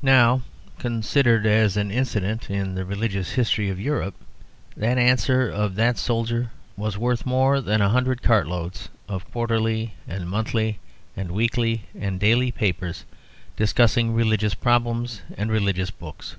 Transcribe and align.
Now, 0.00 0.40
considered 0.78 1.44
as 1.44 1.76
an 1.76 1.90
incident 1.90 2.48
in 2.48 2.74
the 2.74 2.86
religious 2.86 3.32
history 3.32 3.68
of 3.68 3.78
Europe, 3.78 4.14
that 4.78 4.96
answer 4.96 5.46
of 5.46 5.74
that 5.74 5.98
soldier 5.98 6.50
was 6.74 6.96
worth 6.96 7.26
more 7.26 7.60
than 7.60 7.82
a 7.82 7.90
hundred 7.90 8.22
cartloads 8.22 8.88
of 9.10 9.30
quarterly 9.30 9.92
and 10.08 10.26
monthly 10.26 10.78
and 11.14 11.32
weekly 11.32 11.84
and 11.94 12.18
daily 12.18 12.50
papers 12.50 13.04
discussing 13.54 14.14
religious 14.14 14.54
problems 14.54 15.20
and 15.36 15.50
religious 15.52 15.90
books. 15.90 16.36